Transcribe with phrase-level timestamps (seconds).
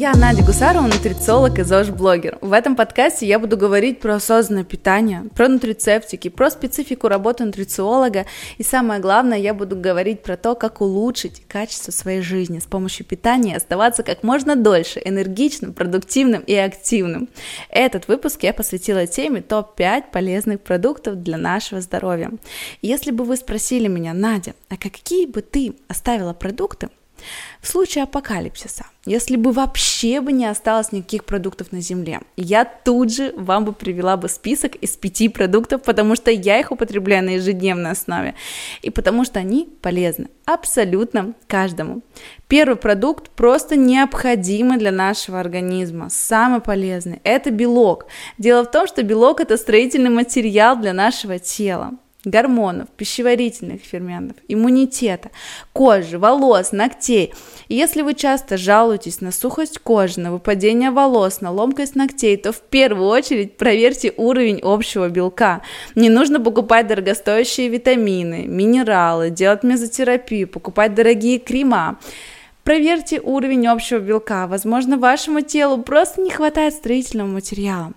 [0.00, 2.38] Я Надя Гусарова, нутрициолог и ЗОЖ-блогер.
[2.40, 8.24] В этом подкасте я буду говорить про осознанное питание, про нутрицептики, про специфику работы нутрициолога
[8.56, 13.04] и самое главное, я буду говорить про то, как улучшить качество своей жизни с помощью
[13.04, 17.28] питания и оставаться как можно дольше энергичным, продуктивным и активным.
[17.68, 22.30] Этот выпуск я посвятила теме топ-5 полезных продуктов для нашего здоровья.
[22.80, 26.88] Если бы вы спросили меня, Надя, а какие бы ты оставила продукты,
[27.60, 33.12] в случае апокалипсиса, если бы вообще бы не осталось никаких продуктов на Земле, я тут
[33.12, 37.30] же вам бы привела бы список из пяти продуктов, потому что я их употребляю на
[37.30, 38.34] ежедневной основе,
[38.82, 42.02] и потому что они полезны абсолютно каждому.
[42.48, 48.06] Первый продукт просто необходимый для нашего организма, самый полезный, это белок.
[48.38, 51.92] Дело в том, что белок это строительный материал для нашего тела
[52.24, 55.30] гормонов, пищеварительных ферментов, иммунитета,
[55.72, 57.32] кожи, волос, ногтей.
[57.68, 62.52] И если вы часто жалуетесь на сухость кожи, на выпадение волос, на ломкость ногтей, то
[62.52, 65.62] в первую очередь проверьте уровень общего белка.
[65.94, 71.98] Не нужно покупать дорогостоящие витамины, минералы, делать мезотерапию, покупать дорогие крема.
[72.64, 74.46] Проверьте уровень общего белка.
[74.46, 77.94] Возможно, вашему телу просто не хватает строительного материала.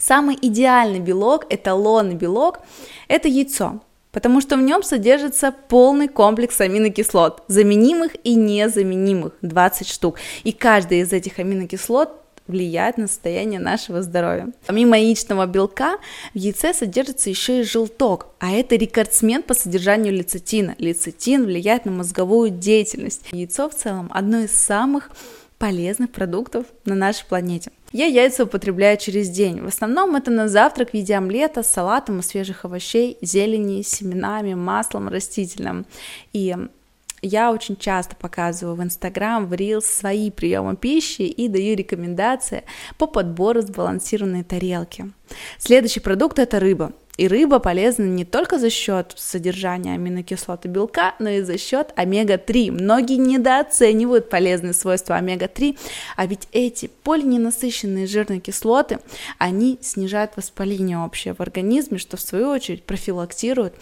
[0.00, 2.60] Самый идеальный белок, эталонный белок,
[3.06, 3.80] это яйцо,
[4.12, 10.18] потому что в нем содержится полный комплекс аминокислот, заменимых и незаменимых, 20 штук.
[10.42, 12.10] И каждая из этих аминокислот
[12.46, 14.48] влияет на состояние нашего здоровья.
[14.66, 15.98] Помимо яичного белка
[16.34, 20.74] в яйце содержится еще и желток, а это рекордсмен по содержанию лецитина.
[20.78, 23.26] Лецитин влияет на мозговую деятельность.
[23.32, 25.10] Яйцо в целом одно из самых
[25.60, 27.70] полезных продуктов на нашей планете.
[27.92, 29.60] Я яйца употребляю через день.
[29.60, 34.54] В основном это на завтрак в виде омлета с салатом из свежих овощей, зелени, семенами,
[34.54, 35.84] маслом растительным.
[36.32, 36.56] И
[37.20, 42.64] я очень часто показываю в Инстаграм, в Reels свои приемы пищи и даю рекомендации
[42.96, 45.12] по подбору сбалансированной тарелки.
[45.58, 46.92] Следующий продукт это рыба.
[47.20, 51.92] И рыба полезна не только за счет содержания аминокислот и белка, но и за счет
[51.94, 52.70] омега-3.
[52.70, 55.76] Многие недооценивают полезные свойства омега-3,
[56.16, 59.00] а ведь эти полиненасыщенные жирные кислоты,
[59.36, 63.74] они снижают воспаление общее в организме, что в свою очередь профилактирует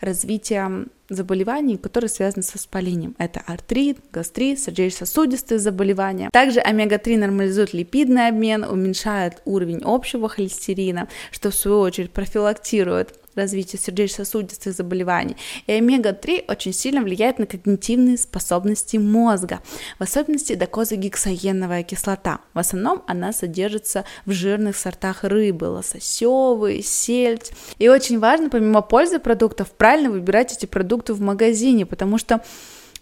[0.00, 3.14] развитие заболеваний, которые связаны с воспалением.
[3.18, 6.30] Это артрит, гастрит, сердечно-сосудистые заболевания.
[6.32, 13.78] Также омега-3 нормализует липидный обмен, уменьшает уровень общего холестерина, что в свою очередь профилактирует развития
[13.78, 15.36] сердечно-сосудистых заболеваний.
[15.66, 19.60] И омега-3 очень сильно влияет на когнитивные способности мозга,
[19.98, 22.40] в особенности докозагексаеновая кислота.
[22.52, 27.52] В основном она содержится в жирных сортах рыбы, лососевые, сельдь.
[27.78, 32.42] И очень важно, помимо пользы продуктов, правильно выбирать эти продукты в магазине, потому что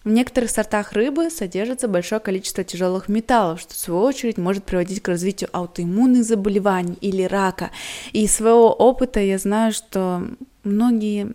[0.03, 5.01] в некоторых сортах рыбы содержится большое количество тяжелых металлов, что в свою очередь может приводить
[5.01, 7.71] к развитию аутоиммунных заболеваний или рака.
[8.11, 10.23] И из своего опыта я знаю, что
[10.63, 11.33] многие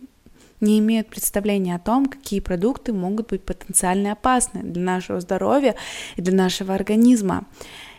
[0.60, 5.74] не имеют представления о том, какие продукты могут быть потенциально опасны для нашего здоровья
[6.16, 7.46] и для нашего организма.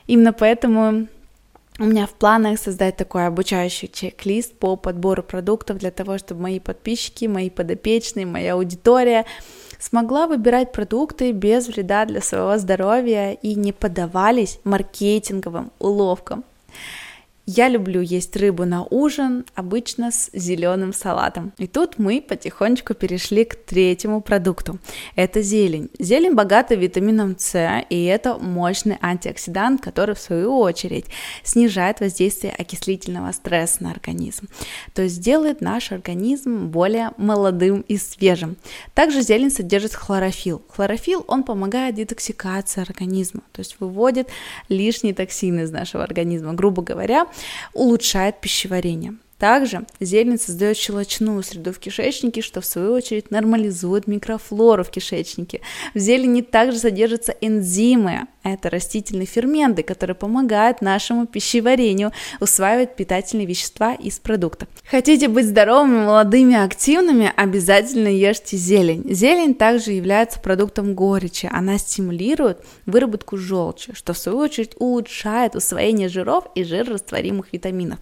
[0.08, 1.08] Именно поэтому
[1.80, 6.60] у меня в планах создать такой обучающий чек-лист по подбору продуктов для того, чтобы мои
[6.60, 9.26] подписчики, мои подопечные, моя аудитория
[9.80, 16.44] смогла выбирать продукты без вреда для своего здоровья и не поддавались маркетинговым уловкам.
[17.52, 21.52] Я люблю есть рыбу на ужин, обычно с зеленым салатом.
[21.58, 24.78] И тут мы потихонечку перешли к третьему продукту.
[25.16, 25.90] Это зелень.
[25.98, 31.08] Зелень богата витамином С, и это мощный антиоксидант, который в свою очередь
[31.42, 34.48] снижает воздействие окислительного стресса на организм.
[34.94, 38.58] То есть делает наш организм более молодым и свежим.
[38.94, 40.62] Также зелень содержит хлорофилл.
[40.70, 44.30] Хлорофилл, он помогает детоксикации организма, то есть выводит
[44.68, 46.54] лишние токсины из нашего организма.
[46.54, 47.26] Грубо говоря,
[47.74, 49.16] улучшает пищеварение.
[49.40, 55.62] Также зелень создает щелочную среду в кишечнике, что в свою очередь нормализует микрофлору в кишечнике.
[55.94, 63.94] В зелени также содержатся энзимы, это растительные ферменты, которые помогают нашему пищеварению усваивать питательные вещества
[63.94, 64.68] из продуктов.
[64.90, 69.06] Хотите быть здоровыми, молодыми, активными, обязательно ешьте зелень.
[69.10, 76.10] Зелень также является продуктом горечи, она стимулирует выработку желчи, что в свою очередь улучшает усвоение
[76.10, 78.00] жиров и жирорастворимых витаминов.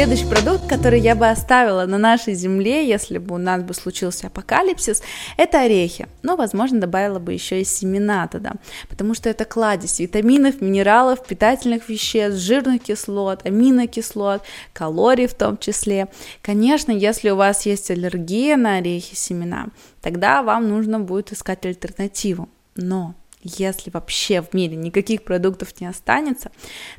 [0.00, 4.28] Следующий продукт, который я бы оставила на нашей земле, если бы у нас бы случился
[4.28, 5.02] апокалипсис,
[5.36, 6.08] это орехи.
[6.22, 8.54] Но, возможно, добавила бы еще и семена туда,
[8.88, 14.40] потому что это кладезь витаминов, минералов, питательных веществ, жирных кислот, аминокислот,
[14.72, 16.08] калорий в том числе.
[16.40, 19.66] Конечно, если у вас есть аллергия на орехи, семена,
[20.00, 22.48] тогда вам нужно будет искать альтернативу.
[22.74, 26.50] Но если вообще в мире никаких продуктов не останется,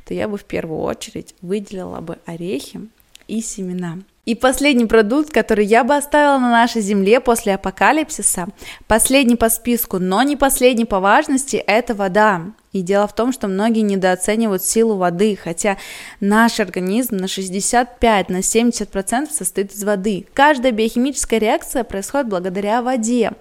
[0.04, 2.80] то я бы в первую очередь выделила бы орехи
[3.28, 3.98] и семена.
[4.24, 8.48] И последний продукт, который я бы оставила на нашей земле после апокалипсиса,
[8.86, 12.42] последний по списку, но не последний по важности, это вода.
[12.72, 15.76] И дело в том, что многие недооценивают силу воды, хотя
[16.20, 20.26] наш организм на 65, на 70% состоит из воды.
[20.34, 23.32] Каждая биохимическая реакция происходит благодаря воде.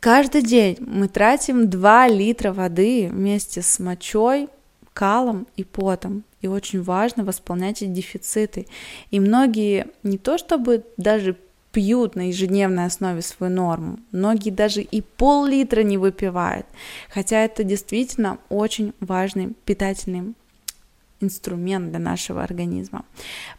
[0.00, 4.48] Каждый день мы тратим 2 литра воды вместе с мочой,
[4.92, 6.22] калом и потом.
[6.40, 8.68] И очень важно восполнять эти дефициты.
[9.10, 11.36] И многие не то чтобы даже
[11.72, 16.66] пьют на ежедневной основе свою норму, многие даже и пол-литра не выпивают,
[17.10, 20.34] хотя это действительно очень важный питательный
[21.20, 23.04] инструмент для нашего организма.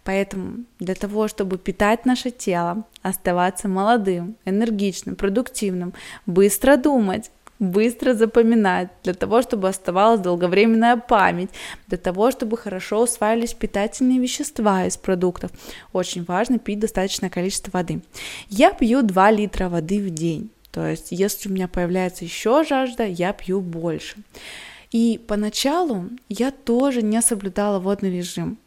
[0.04, 5.94] Поэтому для того, чтобы питать наше тело, оставаться молодым, энергичным, продуктивным,
[6.26, 11.50] быстро думать, быстро запоминать, для того, чтобы оставалась долговременная память,
[11.88, 15.52] для того, чтобы хорошо усваивались питательные вещества из продуктов.
[15.92, 18.02] Очень важно пить достаточное количество воды.
[18.50, 20.50] Я пью 2 литра воды в день.
[20.72, 24.18] То есть, если у меня появляется еще жажда, я пью больше.
[24.92, 28.58] И поначалу я тоже не соблюдала водный режим.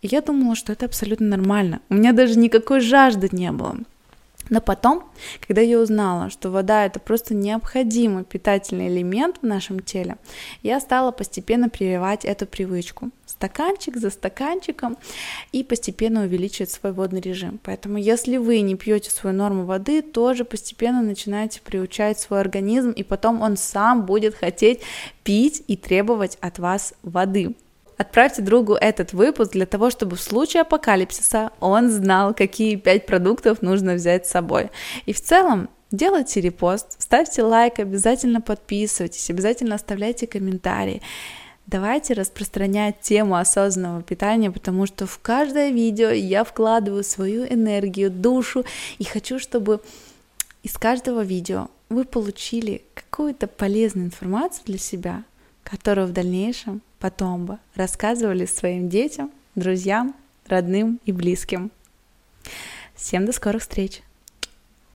[0.00, 1.80] И я думала, что это абсолютно нормально.
[1.88, 3.78] У меня даже никакой жажды не было.
[4.50, 5.04] Но потом,
[5.46, 10.16] когда я узнала, что вода это просто необходимый питательный элемент в нашем теле,
[10.62, 13.10] я стала постепенно прививать эту привычку.
[13.26, 14.98] Стаканчик за стаканчиком
[15.52, 17.58] и постепенно увеличивать свой водный режим.
[17.62, 23.02] Поэтому, если вы не пьете свою норму воды, тоже постепенно начинаете приучать свой организм, и
[23.02, 24.80] потом он сам будет хотеть
[25.24, 27.54] пить и требовать от вас воды.
[28.02, 33.62] Отправьте другу этот выпуск для того, чтобы в случае апокалипсиса он знал, какие пять продуктов
[33.62, 34.70] нужно взять с собой.
[35.06, 41.00] И в целом делайте репост, ставьте лайк, обязательно подписывайтесь, обязательно оставляйте комментарии.
[41.68, 48.64] Давайте распространять тему осознанного питания, потому что в каждое видео я вкладываю свою энергию, душу
[48.98, 49.80] и хочу, чтобы
[50.64, 55.22] из каждого видео вы получили какую-то полезную информацию для себя,
[55.62, 60.14] которую в дальнейшем потом бы рассказывали своим детям, друзьям,
[60.46, 61.72] родным и близким.
[62.94, 64.02] Всем до скорых встреч!